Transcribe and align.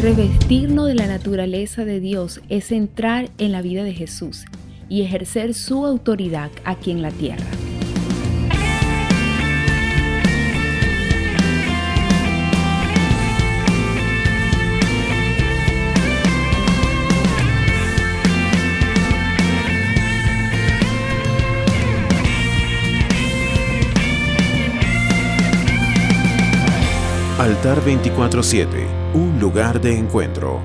Revestirnos 0.00 0.86
de 0.86 0.94
la 0.94 1.06
naturaleza 1.06 1.84
de 1.84 2.00
Dios 2.00 2.40
es 2.48 2.72
entrar 2.72 3.28
en 3.36 3.52
la 3.52 3.60
vida 3.60 3.84
de 3.84 3.92
Jesús 3.92 4.46
y 4.88 5.02
ejercer 5.02 5.52
su 5.52 5.84
autoridad 5.84 6.50
aquí 6.64 6.90
en 6.90 7.02
la 7.02 7.10
tierra. 7.10 7.44
Altar 27.62 27.84
24-7 27.84 29.12
un 29.12 29.38
lugar 29.38 29.82
de 29.82 29.94
encuentro. 29.94 30.62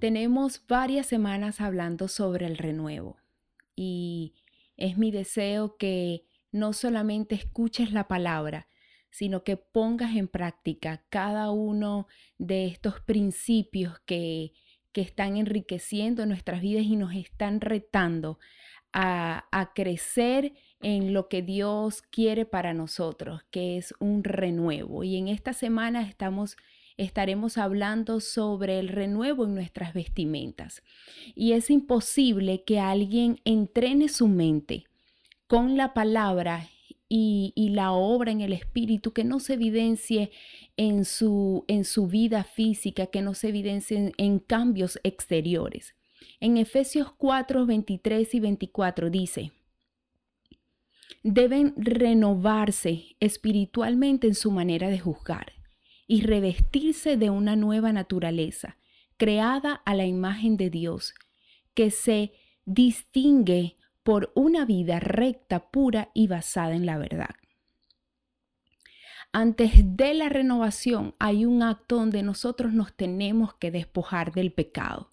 Tenemos 0.00 0.60
varias 0.66 1.06
semanas 1.06 1.60
hablando 1.60 2.08
sobre 2.08 2.46
el 2.46 2.58
renuevo 2.58 3.18
y 3.76 4.34
es 4.76 4.98
mi 4.98 5.12
deseo 5.12 5.76
que 5.76 6.24
no 6.50 6.72
solamente 6.72 7.36
escuches 7.36 7.92
la 7.92 8.08
palabra, 8.08 8.66
sino 9.10 9.44
que 9.44 9.56
pongas 9.56 10.16
en 10.16 10.26
práctica 10.26 11.04
cada 11.08 11.52
uno 11.52 12.08
de 12.36 12.66
estos 12.66 13.00
principios 13.00 14.00
que, 14.00 14.54
que 14.90 15.02
están 15.02 15.36
enriqueciendo 15.36 16.26
nuestras 16.26 16.62
vidas 16.62 16.82
y 16.82 16.96
nos 16.96 17.14
están 17.14 17.60
retando 17.60 18.40
a, 18.92 19.46
a 19.52 19.72
crecer 19.72 20.54
en 20.80 21.12
lo 21.12 21.28
que 21.28 21.42
Dios 21.42 22.02
quiere 22.02 22.44
para 22.44 22.74
nosotros, 22.74 23.42
que 23.50 23.76
es 23.76 23.94
un 23.98 24.24
renuevo. 24.24 25.04
Y 25.04 25.16
en 25.16 25.28
esta 25.28 25.52
semana 25.52 26.02
estamos 26.02 26.56
estaremos 26.98 27.56
hablando 27.58 28.20
sobre 28.20 28.80
el 28.80 28.88
renuevo 28.88 29.44
en 29.44 29.54
nuestras 29.54 29.94
vestimentas. 29.94 30.82
Y 31.34 31.52
es 31.52 31.70
imposible 31.70 32.64
que 32.64 32.80
alguien 32.80 33.40
entrene 33.44 34.08
su 34.08 34.28
mente 34.28 34.84
con 35.46 35.76
la 35.76 35.94
palabra 35.94 36.68
y, 37.08 37.52
la 37.72 37.92
obra 37.92 38.32
en 38.32 38.40
el 38.40 38.52
espíritu 38.52 39.12
que 39.12 39.24
no 39.24 39.40
se 39.40 39.54
evidencie 39.54 40.30
en 40.76 41.04
su, 41.04 41.64
en 41.68 41.84
su 41.84 42.08
vida 42.08 42.44
física, 42.44 43.06
que 43.06 43.22
no 43.22 43.32
se 43.32 43.48
evidencie 43.48 44.12
en 44.18 44.38
cambios 44.40 44.98
exteriores. 45.04 45.94
En 46.40 46.56
Efesios 46.56 47.12
4, 47.16 47.64
23 47.64 48.34
y 48.34 48.40
24 48.40 49.10
dice, 49.10 49.52
deben 51.22 51.74
renovarse 51.76 53.16
espiritualmente 53.20 54.26
en 54.26 54.34
su 54.34 54.50
manera 54.50 54.88
de 54.88 54.98
juzgar 54.98 55.52
y 56.06 56.22
revestirse 56.22 57.16
de 57.16 57.30
una 57.30 57.56
nueva 57.56 57.92
naturaleza, 57.92 58.78
creada 59.16 59.74
a 59.74 59.94
la 59.94 60.06
imagen 60.06 60.56
de 60.56 60.70
Dios, 60.70 61.14
que 61.74 61.90
se 61.90 62.32
distingue 62.64 63.76
por 64.02 64.32
una 64.34 64.64
vida 64.64 65.00
recta, 65.00 65.70
pura 65.70 66.10
y 66.14 66.28
basada 66.28 66.74
en 66.74 66.86
la 66.86 66.96
verdad. 66.98 67.34
Antes 69.32 69.72
de 69.84 70.14
la 70.14 70.30
renovación 70.30 71.14
hay 71.18 71.44
un 71.44 71.62
acto 71.62 71.96
donde 71.96 72.22
nosotros 72.22 72.72
nos 72.72 72.94
tenemos 72.94 73.54
que 73.54 73.70
despojar 73.70 74.32
del 74.32 74.52
pecado. 74.52 75.12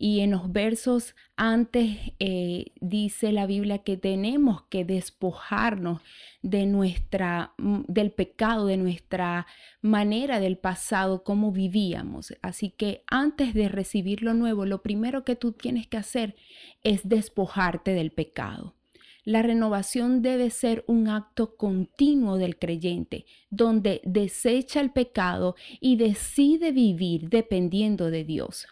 Y 0.00 0.20
en 0.20 0.30
los 0.30 0.52
versos 0.52 1.16
antes 1.34 1.98
eh, 2.20 2.66
dice 2.80 3.32
la 3.32 3.46
Biblia 3.46 3.78
que 3.78 3.96
tenemos 3.96 4.62
que 4.70 4.84
despojarnos 4.84 6.00
de 6.40 6.66
nuestra, 6.66 7.52
mm, 7.58 7.80
del 7.88 8.12
pecado, 8.12 8.66
de 8.66 8.76
nuestra 8.76 9.48
manera 9.82 10.38
del 10.38 10.56
pasado, 10.56 11.24
cómo 11.24 11.50
vivíamos. 11.50 12.32
Así 12.42 12.70
que 12.70 13.02
antes 13.08 13.54
de 13.54 13.68
recibir 13.68 14.22
lo 14.22 14.34
nuevo, 14.34 14.66
lo 14.66 14.82
primero 14.82 15.24
que 15.24 15.34
tú 15.34 15.50
tienes 15.50 15.88
que 15.88 15.96
hacer 15.96 16.36
es 16.84 17.08
despojarte 17.08 17.90
del 17.90 18.12
pecado. 18.12 18.76
La 19.24 19.42
renovación 19.42 20.22
debe 20.22 20.50
ser 20.50 20.84
un 20.86 21.08
acto 21.08 21.56
continuo 21.56 22.36
del 22.36 22.56
creyente, 22.56 23.26
donde 23.50 24.00
desecha 24.04 24.80
el 24.80 24.92
pecado 24.92 25.56
y 25.80 25.96
decide 25.96 26.70
vivir 26.70 27.28
dependiendo 27.28 28.10
de 28.12 28.24
Dios 28.24 28.68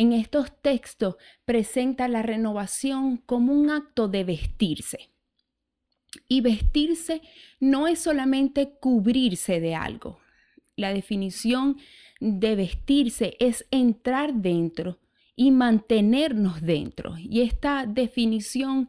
en 0.00 0.14
estos 0.14 0.50
textos 0.62 1.16
presenta 1.44 2.08
la 2.08 2.22
renovación 2.22 3.18
como 3.18 3.52
un 3.52 3.68
acto 3.68 4.08
de 4.08 4.24
vestirse. 4.24 5.10
Y 6.26 6.40
vestirse 6.40 7.20
no 7.60 7.86
es 7.86 7.98
solamente 7.98 8.70
cubrirse 8.80 9.60
de 9.60 9.74
algo. 9.74 10.18
La 10.74 10.94
definición 10.94 11.76
de 12.18 12.56
vestirse 12.56 13.36
es 13.40 13.66
entrar 13.70 14.32
dentro 14.32 14.98
y 15.36 15.50
mantenernos 15.50 16.62
dentro. 16.62 17.18
Y 17.18 17.42
esta 17.42 17.84
definición 17.84 18.88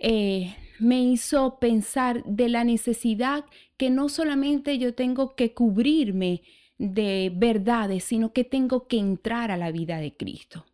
eh, 0.00 0.54
me 0.78 1.02
hizo 1.02 1.58
pensar 1.58 2.22
de 2.26 2.48
la 2.48 2.62
necesidad 2.62 3.44
que 3.76 3.90
no 3.90 4.08
solamente 4.08 4.78
yo 4.78 4.94
tengo 4.94 5.34
que 5.34 5.52
cubrirme 5.52 6.42
de 6.78 7.32
verdades, 7.34 8.04
sino 8.04 8.32
que 8.32 8.44
tengo 8.44 8.86
que 8.86 8.98
entrar 8.98 9.50
a 9.50 9.56
la 9.56 9.70
vida 9.70 9.98
de 9.98 10.16
Cristo. 10.16 10.66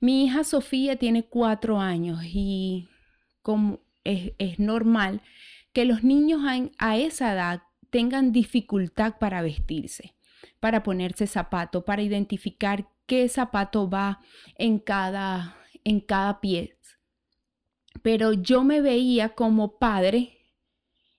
Mi 0.00 0.24
hija 0.24 0.44
Sofía 0.44 0.96
tiene 0.96 1.24
cuatro 1.24 1.80
años 1.80 2.20
y 2.24 2.88
como 3.42 3.80
es, 4.04 4.58
normal 4.58 5.22
que 5.72 5.84
los 5.84 6.02
niños 6.04 6.42
a, 6.78 6.96
esa 6.96 7.32
edad 7.32 7.62
tengan 7.90 8.32
dificultad 8.32 9.18
para 9.18 9.42
vestirse, 9.42 10.14
para 10.60 10.82
ponerse 10.82 11.26
zapato, 11.26 11.84
para 11.84 12.02
identificar 12.02 12.88
qué 13.06 13.28
zapato 13.28 13.88
va 13.88 14.20
en 14.56 14.78
cada, 14.78 15.56
en 15.84 16.00
cada 16.00 16.40
pie. 16.40 16.76
Pero 18.02 18.32
yo 18.32 18.64
me 18.64 18.80
veía 18.80 19.30
como 19.30 19.78
padre 19.78 20.38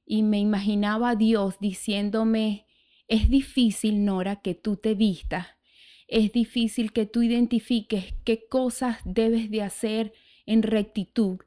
y 0.05 0.23
me 0.23 0.39
imaginaba 0.39 1.11
a 1.11 1.15
Dios 1.15 1.59
diciéndome, 1.59 2.65
es 3.09 3.29
difícil, 3.29 4.05
Nora, 4.05 4.37
que 4.37 4.55
tú 4.55 4.77
te 4.77 4.93
vistas. 4.93 5.47
Es 6.07 6.31
difícil 6.31 6.93
que 6.93 7.05
tú 7.05 7.21
identifiques 7.21 8.13
qué 8.23 8.47
cosas 8.47 8.99
debes 9.03 9.51
de 9.51 9.61
hacer 9.63 10.13
en 10.45 10.63
rectitud, 10.63 11.39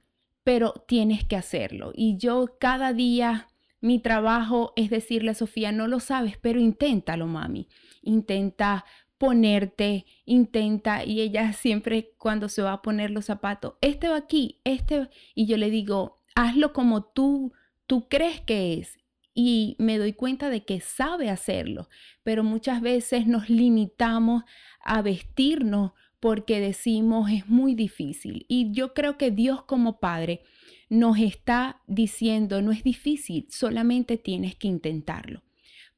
pero 0.45 0.73
tienes 0.87 1.25
que 1.25 1.37
hacerlo. 1.37 1.93
Y 1.95 2.19
yo 2.19 2.59
cada 2.61 2.93
día 2.93 3.49
mi 3.81 3.99
trabajo 3.99 4.73
es 4.77 4.91
decirle 4.91 5.33
a 5.33 5.35
Sofía, 5.35 5.73
no 5.73 5.89
lo 5.89 5.99
sabes, 5.99 6.37
pero 6.39 6.61
inténtalo, 6.61 7.27
mami. 7.27 7.69
Intenta 8.03 8.85
ponerte, 9.19 10.05
intenta, 10.25 11.05
y 11.05 11.21
ella 11.21 11.53
siempre 11.53 12.15
cuando 12.19 12.49
se 12.49 12.63
va 12.63 12.73
a 12.73 12.83
poner 12.83 13.11
los 13.11 13.27
zapatos, 13.27 13.75
este 13.81 14.09
va 14.09 14.17
aquí, 14.17 14.61
este, 14.65 15.09
y 15.35 15.47
yo 15.47 15.57
le 15.57 15.71
digo, 15.71 16.21
hazlo 16.35 16.73
como 16.73 17.05
tú, 17.05 17.53
tú 17.87 18.09
crees 18.09 18.41
que 18.41 18.75
es, 18.75 18.99
y 19.35 19.77
me 19.79 19.99
doy 19.99 20.13
cuenta 20.13 20.51
de 20.51 20.65
que 20.65 20.81
sabe 20.81 21.31
hacerlo, 21.31 21.89
pero 22.23 22.45
muchas 22.45 22.81
veces 22.81 23.27
nos 23.27 23.49
limitamos 23.49 24.45
a 24.85 25.03
vestirnos 25.03 25.93
porque 26.21 26.61
decimos 26.61 27.31
es 27.31 27.49
muy 27.49 27.75
difícil. 27.75 28.47
Y 28.49 28.73
yo 28.73 28.95
creo 28.95 29.19
que 29.19 29.31
Dios 29.31 29.65
como 29.65 29.99
Padre 29.99 30.43
nos 30.89 31.19
está 31.19 31.81
diciendo 31.87 32.63
no 32.63 32.71
es 32.71 32.85
difícil, 32.85 33.47
solamente 33.51 34.19
tienes 34.19 34.55
que 34.55 34.69
intentarlo. 34.69 35.43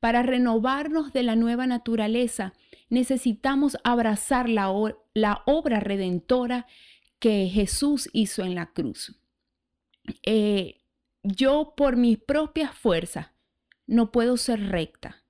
Para 0.01 0.23
renovarnos 0.23 1.13
de 1.13 1.23
la 1.23 1.35
nueva 1.35 1.67
naturaleza, 1.67 2.53
necesitamos 2.89 3.77
abrazar 3.85 4.49
la, 4.49 4.73
la 5.15 5.43
obra 5.47 5.81
redentora 5.81 6.67
que 7.19 7.49
Jesús 7.53 8.09
hizo 8.13 8.45
en 8.45 8.55
la 8.55 8.67
cruz. 8.67 9.19
Eh, 10.23 10.83
yo 11.23 11.75
por 11.77 11.97
mis 11.97 12.19
propias 12.19 12.77
fuerzas 12.77 13.34
no 13.87 14.13
puedo 14.13 14.37
ser 14.37 14.69
recta, 14.69 15.25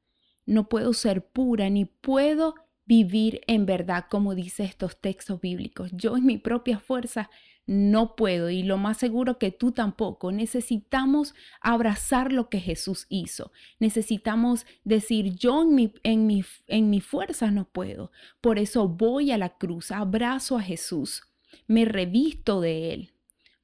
no 0.47 0.69
puedo 0.69 0.93
ser 0.93 1.27
pura, 1.27 1.71
ni 1.71 1.85
puedo 1.85 2.55
vivir 2.87 3.41
en 3.47 3.67
verdad 3.67 4.07
como 4.11 4.35
dice 4.35 4.65
estos 4.65 5.01
textos 5.01 5.41
bíblicos. 5.41 5.91
Yo 5.93 6.17
en 6.17 6.27
mi 6.27 6.39
propia 6.39 6.79
fuerza 6.79 7.31
no 7.67 8.15
puedo 8.15 8.51
y 8.51 8.63
lo 8.63 8.77
más 8.77 8.99
seguro 8.99 9.39
que 9.39 9.51
tú 9.51 9.73
tampoco. 9.73 10.33
Necesitamos 10.33 11.35
abrazar 11.61 12.33
lo 12.33 12.51
que 12.51 12.61
Jesús 12.61 13.07
hizo. 13.09 13.53
Necesitamos 13.79 14.67
decir, 14.85 15.35
yo 15.37 15.63
en 15.63 15.75
mi, 15.75 15.93
en 16.03 16.27
mi, 16.27 16.45
en 16.67 16.91
mi 16.91 17.01
fuerza 17.01 17.51
no 17.51 17.65
puedo. 17.65 18.13
Por 18.41 18.59
eso 18.59 18.89
voy 18.89 19.33
a 19.33 19.39
la 19.39 19.57
cruz, 19.57 19.91
abrazo 19.91 20.59
a 20.59 20.63
Jesús, 20.63 21.23
me 21.67 21.85
revisto 21.85 22.61
de 22.61 22.93
Él. 22.93 23.11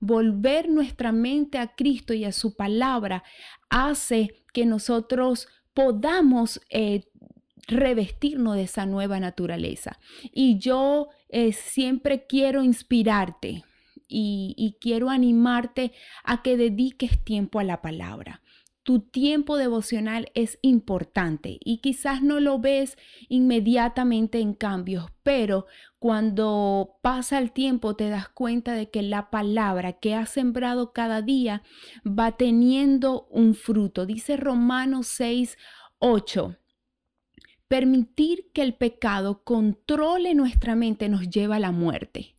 Volver 0.03 0.71
nuestra 0.71 1.13
mente 1.13 1.59
a 1.59 1.75
Cristo 1.75 2.15
y 2.15 2.25
a 2.25 2.33
su 2.33 2.57
palabra 2.57 3.23
hace 3.69 4.40
que 4.53 4.67
nosotros 4.67 5.49
podamos 5.75 6.61
eh, 6.71 7.05
revestirnos 7.67 8.57
de 8.57 8.65
esa 8.65 8.87
nueva 8.87 9.21
naturaleza. 9.21 9.99
Y 10.33 10.59
yo 10.59 11.09
eh, 11.29 11.53
siempre 11.53 12.27
quiero 12.27 12.63
inspirarte 12.63 13.65
y, 14.13 14.77
quiero 14.81 15.09
animarte 15.09 15.93
a 16.25 16.43
que 16.43 16.57
dediques 16.57 17.23
tiempo 17.23 17.61
a 17.61 17.65
la 17.65 17.81
palabra. 17.81 18.43
Tu 18.83 19.01
tiempo 19.01 19.59
devocional 19.59 20.31
es 20.35 20.59
importante 20.63 21.59
y 21.63 21.79
quizás 21.79 22.23
no 22.23 22.41
lo 22.41 22.59
ves 22.59 22.97
inmediatamente 23.29 24.41
en 24.41 24.55
cambios, 24.55 25.11
pero 25.23 25.67
cuando 25.99 26.97
pasa 27.03 27.39
el 27.39 27.53
tiempo 27.53 27.95
te 27.95 28.09
das 28.09 28.31
cuenta 28.31 28.73
de 28.73 28.91
que 28.91 29.03
la 29.03 29.31
palabra 29.31 29.93
que 29.93 30.15
has 30.15 30.31
sembrado 30.31 30.93
cada 30.93 31.21
día 31.21 31.63
va 32.07 32.33
teniendo 32.33 33.27
un 33.31 33.55
fruto. 33.55 34.07
Dice 34.07 34.39
Romanos 34.39 35.09
6, 35.09 35.59
8. 35.99 36.57
Permitir 37.69 38.51
que 38.53 38.63
el 38.63 38.75
pecado 38.75 39.45
controle 39.45 40.35
nuestra 40.35 40.75
mente 40.75 41.11
nos 41.11 41.29
lleva 41.29 41.57
a 41.57 41.61
la 41.61 41.71
muerte, 41.71 42.35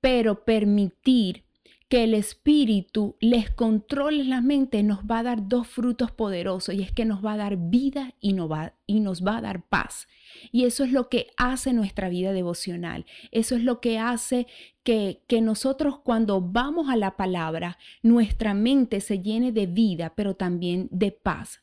pero 0.00 0.44
permitir 0.44 1.45
que 1.88 2.02
el 2.02 2.14
espíritu 2.14 3.16
les 3.20 3.50
controle 3.50 4.24
la 4.24 4.40
mente 4.40 4.82
nos 4.82 5.00
va 5.00 5.20
a 5.20 5.22
dar 5.22 5.48
dos 5.48 5.68
frutos 5.68 6.10
poderosos 6.10 6.74
y 6.74 6.82
es 6.82 6.90
que 6.90 7.04
nos 7.04 7.24
va 7.24 7.34
a 7.34 7.36
dar 7.36 7.56
vida 7.56 8.14
y, 8.20 8.32
va, 8.34 8.74
y 8.86 9.00
nos 9.00 9.24
va 9.24 9.36
a 9.36 9.40
dar 9.40 9.62
paz. 9.62 10.08
Y 10.50 10.64
eso 10.64 10.82
es 10.82 10.92
lo 10.92 11.08
que 11.08 11.28
hace 11.36 11.72
nuestra 11.72 12.08
vida 12.08 12.32
devocional. 12.32 13.06
Eso 13.30 13.54
es 13.54 13.62
lo 13.62 13.80
que 13.80 13.98
hace 13.98 14.48
que, 14.82 15.22
que 15.28 15.40
nosotros 15.40 16.00
cuando 16.00 16.40
vamos 16.40 16.88
a 16.88 16.96
la 16.96 17.16
palabra, 17.16 17.78
nuestra 18.02 18.52
mente 18.52 19.00
se 19.00 19.20
llene 19.20 19.52
de 19.52 19.66
vida, 19.66 20.12
pero 20.16 20.34
también 20.34 20.88
de 20.90 21.12
paz. 21.12 21.60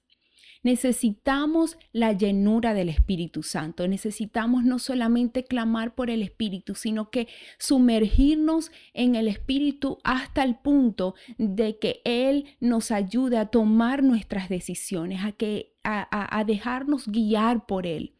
Necesitamos 0.63 1.77
la 1.91 2.13
llenura 2.13 2.73
del 2.73 2.87
Espíritu 2.87 3.43
Santo. 3.43 3.85
Necesitamos 3.85 4.63
no 4.63 4.79
solamente 4.79 5.43
clamar 5.43 5.93
por 5.93 6.09
el 6.09 6.21
Espíritu, 6.21 6.73
sino 6.73 7.09
que 7.09 7.27
sumergirnos 7.59 8.71
en 8.93 9.15
el 9.15 9.27
Espíritu 9.27 9.99
hasta 10.05 10.41
el 10.43 10.55
punto 10.55 11.15
de 11.37 11.77
que 11.79 12.01
Él 12.05 12.45
nos 12.61 12.91
ayude 12.91 13.37
a 13.37 13.47
tomar 13.47 14.03
nuestras 14.03 14.47
decisiones, 14.47 15.25
a, 15.25 15.33
que, 15.33 15.75
a, 15.83 16.43
dejarnos 16.47 17.09
guiar 17.09 17.65
por 17.65 17.85
Él. 17.85 18.13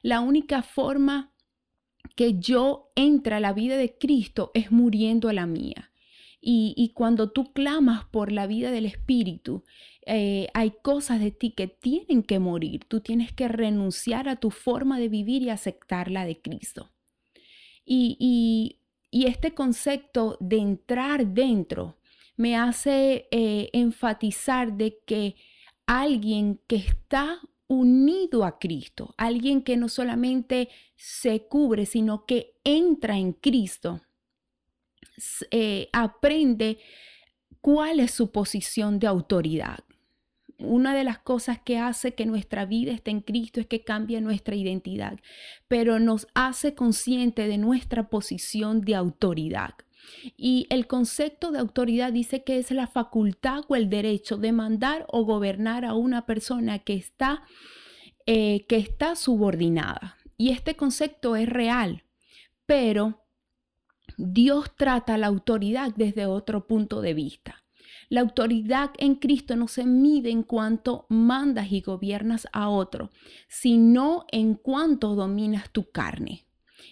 La 0.00 0.20
única 0.20 0.62
forma 0.62 1.34
que 2.16 2.38
yo 2.38 2.90
entre 2.96 3.34
a 3.34 3.40
la 3.40 3.52
vida 3.52 3.76
de 3.76 3.96
Cristo 3.98 4.50
es 4.54 4.72
muriendo 4.72 5.28
a 5.28 5.34
la 5.34 5.46
mía. 5.46 5.91
Y, 6.44 6.90
cuando 6.94 7.30
tú 7.30 7.52
clamas 7.52 8.04
por 8.06 8.32
la 8.32 8.48
vida 8.48 8.72
del 8.72 8.84
Espíritu, 8.84 9.62
eh, 10.04 10.48
hay 10.54 10.72
cosas 10.82 11.20
de 11.20 11.30
ti 11.30 11.52
que 11.52 11.68
tienen 11.68 12.24
que 12.24 12.40
morir. 12.40 12.84
Tú 12.88 13.00
tienes 13.00 13.32
que 13.32 13.46
renunciar 13.46 14.28
a 14.28 14.34
tu 14.34 14.50
forma 14.50 14.98
de 14.98 15.08
vivir 15.08 15.42
y 15.42 15.50
aceptar 15.50 16.10
la 16.10 16.26
de 16.26 16.40
Cristo. 16.40 16.90
Y, 17.84 18.78
este 19.12 19.54
concepto 19.54 20.36
de 20.40 20.56
entrar 20.56 21.28
dentro 21.28 21.96
me 22.36 22.56
hace 22.56 23.28
eh, 23.30 23.68
enfatizar 23.72 24.72
de 24.72 24.98
que 25.06 25.36
alguien 25.86 26.58
que 26.66 26.76
está 26.76 27.40
unido 27.68 28.44
a 28.44 28.58
Cristo, 28.58 29.14
alguien 29.16 29.62
que 29.62 29.76
no 29.76 29.88
solamente 29.88 30.70
se 30.96 31.46
cubre, 31.46 31.86
sino 31.86 32.26
que 32.26 32.54
entra 32.64 33.16
en 33.16 33.32
Cristo, 33.32 34.00
eh, 35.50 35.88
aprende 35.92 36.78
cuál 37.60 38.00
es 38.00 38.10
su 38.12 38.30
posición 38.30 38.98
de 38.98 39.06
autoridad 39.06 39.84
una 40.62 40.94
de 40.94 41.04
las 41.04 41.18
cosas 41.18 41.60
que 41.60 41.78
hace 41.78 42.14
que 42.14 42.26
nuestra 42.26 42.64
vida 42.64 42.92
esté 42.92 43.10
en 43.10 43.20
Cristo 43.20 43.60
es 43.60 43.66
que 43.66 43.84
cambia 43.84 44.20
nuestra 44.20 44.54
identidad, 44.54 45.18
pero 45.68 45.98
nos 45.98 46.26
hace 46.34 46.74
consciente 46.74 47.46
de 47.48 47.58
nuestra 47.58 48.08
posición 48.08 48.80
de 48.82 48.94
autoridad. 48.94 49.74
Y 50.36 50.66
el 50.70 50.86
concepto 50.86 51.52
de 51.52 51.58
autoridad 51.58 52.12
dice 52.12 52.42
que 52.42 52.58
es 52.58 52.70
la 52.70 52.86
facultad 52.86 53.64
o 53.68 53.76
el 53.76 53.88
derecho 53.88 54.36
de 54.36 54.52
mandar 54.52 55.06
o 55.08 55.24
gobernar 55.24 55.84
a 55.84 55.94
una 55.94 56.26
persona 56.26 56.80
que 56.80 56.94
está, 56.94 57.42
eh, 58.26 58.66
que 58.68 58.76
está 58.76 59.14
subordinada. 59.14 60.16
Y 60.36 60.50
este 60.50 60.74
concepto 60.74 61.36
es 61.36 61.48
real, 61.48 62.04
pero 62.66 63.21
Dios 64.16 64.70
trata 64.76 65.18
la 65.18 65.26
autoridad 65.26 65.92
desde 65.96 66.26
otro 66.26 66.66
punto 66.66 67.00
de 67.00 67.14
vista. 67.14 67.62
La 68.08 68.20
autoridad 68.20 68.90
en 68.98 69.14
Cristo 69.14 69.56
no 69.56 69.68
se 69.68 69.86
mide 69.86 70.30
en 70.30 70.42
cuanto 70.42 71.06
mandas 71.08 71.72
y 71.72 71.80
gobiernas 71.80 72.46
a 72.52 72.68
otro, 72.68 73.10
sino 73.48 74.26
en 74.30 74.54
cuanto 74.54 75.14
dominas 75.14 75.70
tu 75.70 75.90
carne. 75.90 76.44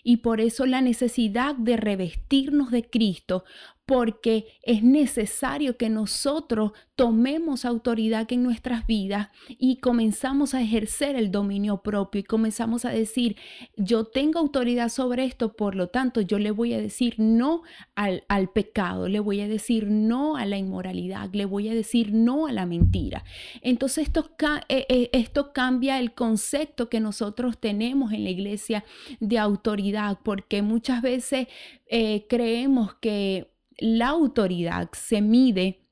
Y 0.02 0.18
por 0.18 0.40
eso 0.40 0.66
la 0.66 0.80
necesidad 0.80 1.54
de 1.54 1.76
revestirnos 1.76 2.70
de 2.70 2.88
Cristo 2.88 3.44
porque 3.90 4.46
es 4.62 4.84
necesario 4.84 5.76
que 5.76 5.88
nosotros 5.88 6.70
tomemos 6.94 7.64
autoridad 7.64 8.30
en 8.30 8.44
nuestras 8.44 8.86
vidas 8.86 9.30
y 9.48 9.78
comenzamos 9.78 10.54
a 10.54 10.62
ejercer 10.62 11.16
el 11.16 11.32
dominio 11.32 11.82
propio 11.82 12.20
y 12.20 12.22
comenzamos 12.22 12.84
a 12.84 12.90
decir, 12.90 13.34
yo 13.76 14.04
tengo 14.04 14.38
autoridad 14.38 14.90
sobre 14.90 15.24
esto, 15.24 15.56
por 15.56 15.74
lo 15.74 15.88
tanto 15.88 16.20
yo 16.20 16.38
le 16.38 16.52
voy 16.52 16.72
a 16.72 16.80
decir 16.80 17.16
no 17.18 17.62
al, 17.96 18.22
pecado, 18.54 19.08
le 19.08 19.18
voy 19.18 19.40
a 19.40 19.48
decir 19.48 19.88
no 19.88 20.36
a 20.36 20.46
la 20.46 20.56
inmoralidad, 20.56 21.28
le 21.32 21.44
voy 21.44 21.68
a 21.68 21.74
decir 21.74 22.12
no 22.12 22.46
a 22.46 22.52
la 22.52 22.66
mentira. 22.66 23.24
Entonces 23.60 24.06
esto, 24.06 24.30
eh, 24.68 24.86
eh, 24.88 25.10
esto 25.12 25.52
cambia 25.52 25.98
el 25.98 26.14
concepto 26.14 26.88
que 26.88 27.00
nosotros 27.00 27.58
tenemos 27.58 28.12
en 28.12 28.22
la 28.22 28.30
iglesia 28.30 28.84
de 29.18 29.38
autoridad, 29.38 30.20
porque 30.22 30.62
muchas 30.62 31.02
veces 31.02 31.48
eh, 31.88 32.26
creemos 32.28 32.94
que 33.00 33.49
la 33.80 34.08
autoridad 34.08 34.90
se 34.92 35.20
mide 35.20 35.86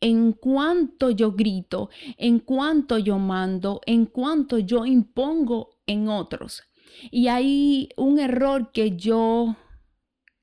en 0.00 0.32
cuanto 0.32 1.10
yo 1.10 1.32
grito, 1.32 1.88
en 2.18 2.38
cuanto 2.38 2.98
yo 2.98 3.18
mando, 3.18 3.80
en 3.86 4.06
cuanto 4.06 4.58
yo 4.58 4.84
impongo 4.84 5.78
en 5.86 6.08
otros. 6.08 6.62
Y 7.10 7.28
hay 7.28 7.88
un 7.96 8.18
error 8.18 8.70
que 8.72 8.96
yo 8.96 9.56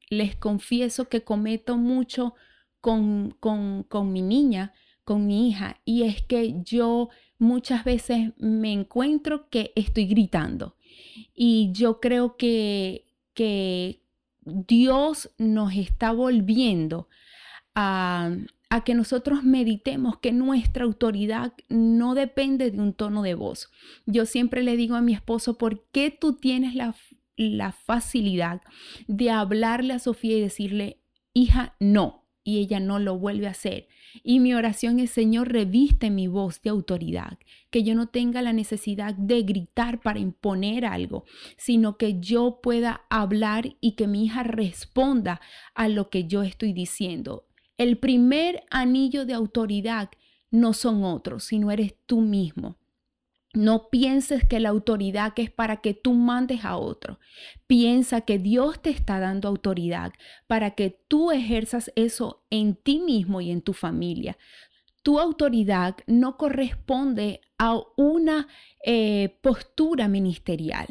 les 0.10 0.36
confieso 0.36 1.10
que 1.10 1.24
cometo 1.24 1.77
mucho 1.77 2.34
con, 2.80 3.36
con, 3.39 3.84
con 3.84 4.12
mi 4.12 4.22
niña, 4.22 4.74
con 5.03 5.27
mi 5.27 5.50
hija, 5.50 5.80
y 5.86 6.03
es 6.03 6.22
que 6.22 6.62
yo 6.63 7.10
muchas 7.38 7.84
veces 7.84 8.34
me 8.38 8.72
encuentro 8.72 9.50
que 9.50 9.72
estoy 9.75 10.06
gritando. 10.06 10.75
Y 11.34 11.72
yo 11.74 12.00
creo 12.00 12.38
que, 12.38 13.08
que 13.34 14.00
Dios 14.41 15.29
nos 15.38 15.74
está 15.74 16.12
volviendo 16.12 17.07
a, 17.75 18.31
que 18.86 18.95
nosotros 18.95 19.43
meditemos 19.43 20.17
que 20.19 20.31
nuestra 20.31 20.86
autoridad 20.86 21.53
no 21.69 22.15
depende 22.15 22.71
de 22.71 22.79
un 22.79 22.93
tono 22.93 23.21
de 23.21 23.36
voz. 23.36 23.69
Yo 24.05 24.25
siempre 24.25 24.63
le 24.63 24.77
digo 24.77 24.95
a 24.95 25.01
mi 25.01 25.13
esposo, 25.13 25.57
¿por 25.57 25.86
qué 25.91 26.10
tú 26.10 26.33
tienes 26.33 26.74
la, 26.74 26.95
la 27.36 27.74
facilidad 27.74 28.62
de 29.07 29.29
hablarle 29.29 29.93
a 29.93 30.00
Sofía 30.00 30.38
y 30.38 30.41
decirle, 30.41 31.01
hija, 31.33 31.75
no? 31.79 32.25
Y 32.43 32.60
ella 32.60 32.79
no 32.79 32.98
lo 32.98 33.17
vuelve 33.17 33.48
a 33.48 33.51
hacer. 33.51 33.88
Y 34.24 34.39
mi 34.39 34.53
oración 34.53 35.00
es, 35.00 35.12
Señor, 35.12 35.51
reviste 35.51 36.10
mi 36.10 36.27
voz 36.27 36.62
de 36.62 36.70
autoridad, 36.70 37.38
que 37.70 37.84
yo 37.84 37.96
no 37.96 38.08
tenga 38.08 38.41
la 38.41 38.53
necesidad 38.53 39.13
de 39.15 39.44
gritar 39.44 40.01
para 40.01 40.20
imponer 40.20 40.86
algo, 40.86 41.25
sino 41.58 41.98
que 41.98 42.20
yo 42.20 42.60
pueda 42.62 43.06
hablar 43.10 43.75
y 43.80 43.94
que 43.94 44.08
mi 44.08 44.25
hija 44.25 44.44
responda 44.44 45.41
a 45.75 45.88
lo 45.88 46.10
que 46.10 46.25
yo 46.25 46.44
estoy 46.44 46.74
diciendo. 46.74 47.48
El 47.77 47.98
primer 47.98 48.63
anillo 48.70 49.25
de 49.25 49.34
autoridad 49.34 50.10
no 50.51 50.74
son 50.74 51.03
otros, 51.03 51.46
sino 51.46 51.72
eres 51.72 51.96
tú 52.06 52.22
mismo. 52.22 52.80
No 53.53 53.89
pienses 53.89 54.46
que 54.46 54.62
la 54.62 54.70
autoridad 54.70 55.34
es 55.36 55.51
para 55.51 55.77
que 55.81 55.93
tú 55.93 56.13
mandes 56.13 56.63
a 56.63 56.77
otro. 56.77 57.20
Piensa 57.67 58.22
que 58.22 58.39
Dios 58.39 58.81
te 58.81 58.91
está 58.91 59.20
dando 59.20 59.50
autoridad 59.50 60.13
para 60.48 60.72
que 60.72 60.89
tú 61.08 61.31
ejerzas 61.31 61.91
eso 61.96 62.43
en 62.50 62.75
ti 62.75 63.00
mismo 63.00 63.41
y 63.41 63.51
en 63.51 63.62
tu 63.62 63.74
familia. 63.74 64.38
Tu 65.03 65.20
autoridad 65.20 65.98
no 66.08 66.38
corresponde 66.38 67.41
a 67.58 67.77
una 67.98 68.48
eh, 68.86 69.38
postura 69.41 70.08
ministerial. 70.08 70.88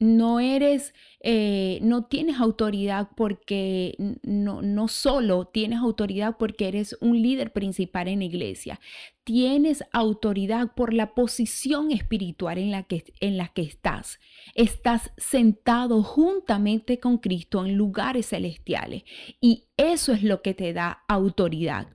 no 0.00 0.38
eres, 0.38 0.94
eh, 1.20 1.80
no 1.82 2.04
tienes 2.04 2.38
autoridad 2.38 3.08
porque 3.16 3.96
no, 4.22 4.62
no 4.62 4.86
solo 4.86 5.46
tienes 5.46 5.80
autoridad 5.80 6.36
porque 6.38 6.68
eres 6.68 6.96
un 7.00 7.20
líder 7.20 7.52
principal 7.52 8.06
en 8.06 8.20
la 8.20 8.26
iglesia, 8.26 8.80
tienes 9.28 9.84
autoridad 9.92 10.72
por 10.74 10.94
la 10.94 11.14
posición 11.14 11.92
espiritual 11.92 12.56
en 12.56 12.70
la 12.70 12.84
que, 12.84 13.12
en 13.20 13.36
la 13.36 13.48
que 13.48 13.60
estás. 13.60 14.20
Estás 14.54 15.12
sentado 15.18 16.02
juntamente 16.02 16.98
con 16.98 17.18
Cristo 17.18 17.66
en 17.66 17.76
lugares 17.76 18.28
celestiales 18.28 19.02
y 19.38 19.64
eso 19.76 20.14
es 20.14 20.22
lo 20.22 20.40
que 20.40 20.54
te 20.54 20.72
da 20.72 21.04
autoridad. 21.08 21.88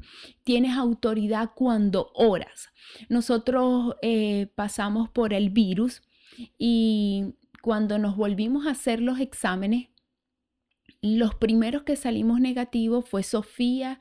Tienes 0.43 0.77
autoridad 0.77 1.53
cuando 1.55 2.11
oras. 2.13 2.69
Nosotros 3.09 3.95
eh, 4.03 4.51
pasamos 4.53 5.09
por 5.09 5.33
el 5.33 5.49
virus 5.49 6.03
y 6.59 7.33
cuando 7.63 7.97
nos 7.97 8.15
volvimos 8.15 8.67
a 8.67 8.71
hacer 8.71 9.01
los 9.01 9.19
exámenes, 9.19 9.87
los 11.01 11.33
primeros 11.33 11.81
que 11.81 11.95
salimos 11.95 12.39
negativos 12.39 13.09
fue 13.09 13.23
Sofía, 13.23 13.99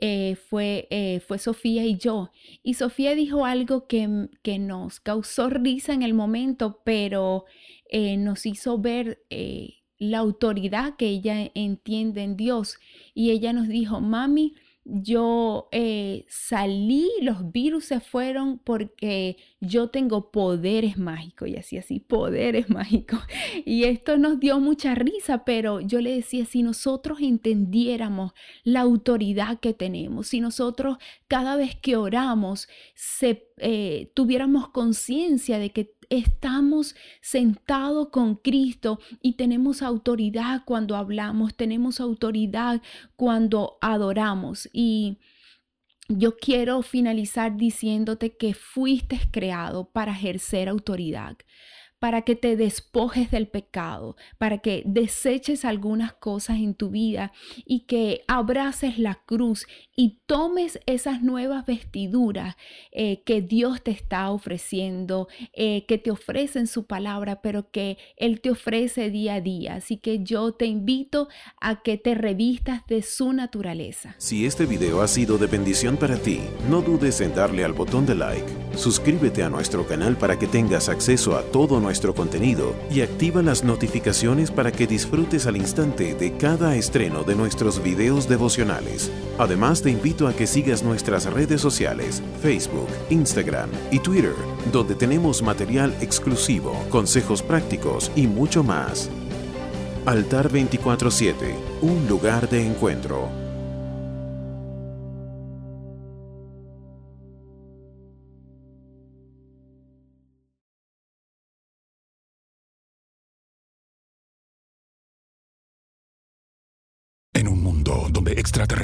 eh, 0.00 0.36
fue, 0.36 0.88
eh, 0.90 1.20
fue 1.20 1.38
Sofía 1.38 1.84
y 1.84 1.98
yo. 1.98 2.30
Y 2.62 2.74
Sofía 2.74 3.14
dijo 3.14 3.44
algo 3.44 3.86
que, 3.86 4.28
que 4.42 4.58
nos 4.58 4.98
causó 4.98 5.50
risa 5.50 5.92
en 5.92 6.02
el 6.02 6.14
momento, 6.14 6.80
pero 6.84 7.44
eh, 7.90 8.16
nos 8.16 8.46
hizo 8.46 8.78
ver 8.78 9.22
la 9.98 10.18
autoridad 10.18 10.96
que 10.96 11.06
ella 11.08 11.50
entiende 11.54 12.22
en 12.22 12.36
Dios. 12.36 12.78
Y 13.14 13.30
ella 13.30 13.52
nos 13.52 13.68
dijo, 13.68 14.00
mami, 14.00 14.54
yo 14.92 15.68
eh, 15.70 16.24
salí, 16.28 17.08
los 17.22 17.52
virus 17.52 17.84
se 17.84 18.00
fueron 18.00 18.58
porque 18.58 19.36
yo 19.60 19.88
tengo 19.88 20.30
poderes 20.30 20.98
mágicos 20.98 21.48
y 21.48 21.56
así, 21.56 21.78
así, 21.78 22.00
poderes 22.00 22.68
mágicos. 22.70 23.20
Y 23.64 23.84
esto 23.84 24.18
nos 24.18 24.40
dio 24.40 24.58
mucha 24.58 24.94
risa, 24.94 25.44
pero 25.44 25.80
yo 25.80 26.00
le 26.00 26.14
decía, 26.14 26.44
si 26.44 26.62
nosotros 26.62 27.20
entendiéramos 27.20 28.32
la 28.64 28.80
autoridad 28.80 29.60
que 29.60 29.74
tenemos, 29.74 30.28
si 30.28 30.40
nosotros 30.40 30.98
cada 31.28 31.56
vez 31.56 31.76
que 31.76 31.96
oramos 31.96 32.68
se, 32.94 33.49
eh, 33.60 34.10
tuviéramos 34.14 34.68
conciencia 34.68 35.58
de 35.58 35.70
que 35.70 35.94
estamos 36.08 36.96
sentados 37.22 38.08
con 38.08 38.34
Cristo 38.34 38.98
y 39.22 39.34
tenemos 39.34 39.82
autoridad 39.82 40.62
cuando 40.64 40.96
hablamos, 40.96 41.54
tenemos 41.54 42.00
autoridad 42.00 42.82
cuando 43.16 43.78
adoramos. 43.80 44.68
Y 44.72 45.18
yo 46.08 46.36
quiero 46.36 46.82
finalizar 46.82 47.56
diciéndote 47.56 48.36
que 48.36 48.54
fuiste 48.54 49.20
creado 49.30 49.90
para 49.90 50.12
ejercer 50.12 50.68
autoridad 50.68 51.36
para 52.00 52.22
que 52.22 52.34
te 52.34 52.56
despojes 52.56 53.30
del 53.30 53.46
pecado, 53.46 54.16
para 54.38 54.58
que 54.58 54.82
deseches 54.86 55.64
algunas 55.66 56.14
cosas 56.14 56.56
en 56.56 56.74
tu 56.74 56.88
vida 56.88 57.30
y 57.66 57.80
que 57.80 58.22
abraces 58.26 58.98
la 58.98 59.16
cruz 59.26 59.66
y 59.94 60.18
tomes 60.26 60.80
esas 60.86 61.22
nuevas 61.22 61.66
vestiduras 61.66 62.56
eh, 62.90 63.22
que 63.24 63.42
Dios 63.42 63.82
te 63.82 63.90
está 63.90 64.30
ofreciendo, 64.30 65.28
eh, 65.52 65.84
que 65.86 65.98
te 65.98 66.10
ofrece 66.10 66.58
en 66.58 66.66
su 66.66 66.86
palabra, 66.86 67.42
pero 67.42 67.70
que 67.70 67.98
Él 68.16 68.40
te 68.40 68.50
ofrece 68.50 69.10
día 69.10 69.34
a 69.34 69.40
día. 69.42 69.74
Así 69.74 69.98
que 69.98 70.24
yo 70.24 70.52
te 70.52 70.64
invito 70.64 71.28
a 71.60 71.82
que 71.82 71.98
te 71.98 72.14
revistas 72.14 72.86
de 72.86 73.02
su 73.02 73.34
naturaleza. 73.34 74.14
Si 74.16 74.46
este 74.46 74.64
video 74.64 75.02
ha 75.02 75.08
sido 75.08 75.36
de 75.36 75.48
bendición 75.48 75.98
para 75.98 76.16
ti, 76.16 76.40
no 76.70 76.80
dudes 76.80 77.20
en 77.20 77.34
darle 77.34 77.62
al 77.62 77.74
botón 77.74 78.06
de 78.06 78.14
like, 78.14 78.46
suscríbete 78.74 79.42
a 79.42 79.50
nuestro 79.50 79.86
canal 79.86 80.16
para 80.16 80.38
que 80.38 80.46
tengas 80.46 80.88
acceso 80.88 81.36
a 81.36 81.42
todo 81.42 81.78
nuestro 81.78 81.89
nuestro 81.90 82.14
contenido 82.14 82.76
y 82.88 83.00
activa 83.00 83.42
las 83.42 83.64
notificaciones 83.64 84.52
para 84.52 84.70
que 84.70 84.86
disfrutes 84.86 85.48
al 85.48 85.56
instante 85.56 86.14
de 86.14 86.36
cada 86.36 86.76
estreno 86.76 87.24
de 87.24 87.34
nuestros 87.34 87.82
videos 87.82 88.28
devocionales. 88.28 89.10
Además 89.38 89.82
te 89.82 89.90
invito 89.90 90.28
a 90.28 90.32
que 90.32 90.46
sigas 90.46 90.84
nuestras 90.84 91.24
redes 91.24 91.60
sociales, 91.60 92.22
Facebook, 92.40 92.86
Instagram 93.10 93.70
y 93.90 93.98
Twitter, 93.98 94.36
donde 94.70 94.94
tenemos 94.94 95.42
material 95.42 95.92
exclusivo, 96.00 96.80
consejos 96.90 97.42
prácticos 97.42 98.12
y 98.14 98.28
mucho 98.28 98.62
más. 98.62 99.10
Altar 100.06 100.48
24-7, 100.48 101.34
un 101.82 102.06
lugar 102.06 102.48
de 102.48 102.68
encuentro. 102.68 103.49